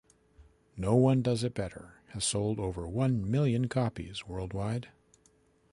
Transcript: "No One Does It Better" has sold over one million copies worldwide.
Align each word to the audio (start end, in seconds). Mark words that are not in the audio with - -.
"No 0.75 0.95
One 0.95 1.21
Does 1.21 1.43
It 1.43 1.53
Better" 1.53 2.01
has 2.07 2.25
sold 2.25 2.59
over 2.59 2.87
one 2.87 3.29
million 3.29 3.67
copies 3.67 4.25
worldwide. 4.25 4.89